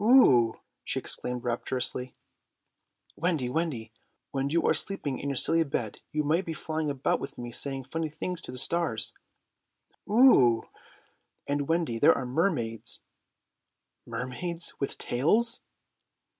[0.00, 0.54] "Oo!"
[0.84, 2.14] she exclaimed rapturously.
[3.16, 3.92] "Wendy, Wendy,
[4.30, 7.50] when you are sleeping in your silly bed you might be flying about with me
[7.50, 9.12] saying funny things to the stars."
[10.08, 10.62] "Oo!"
[11.48, 13.00] "And, Wendy, there are mermaids."
[14.06, 14.72] "Mermaids!
[14.78, 15.62] With tails?"